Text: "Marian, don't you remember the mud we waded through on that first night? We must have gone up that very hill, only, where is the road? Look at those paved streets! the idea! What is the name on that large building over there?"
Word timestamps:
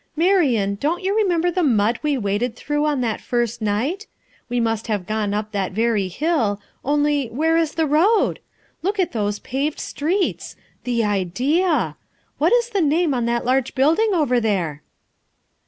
"Marian, 0.15 0.79
don't 0.81 1.03
you 1.03 1.15
remember 1.15 1.51
the 1.51 1.61
mud 1.61 1.99
we 2.01 2.17
waded 2.17 2.55
through 2.55 2.85
on 2.87 3.01
that 3.01 3.21
first 3.21 3.61
night? 3.61 4.07
We 4.49 4.59
must 4.59 4.87
have 4.87 5.05
gone 5.05 5.31
up 5.31 5.51
that 5.51 5.73
very 5.73 6.07
hill, 6.07 6.59
only, 6.83 7.27
where 7.27 7.55
is 7.55 7.73
the 7.75 7.85
road? 7.85 8.39
Look 8.81 8.97
at 8.99 9.11
those 9.11 9.37
paved 9.37 9.79
streets! 9.79 10.55
the 10.85 11.03
idea! 11.03 11.97
What 12.39 12.51
is 12.51 12.69
the 12.69 12.81
name 12.81 13.13
on 13.13 13.25
that 13.25 13.45
large 13.45 13.75
building 13.75 14.09
over 14.11 14.39
there?" 14.39 14.81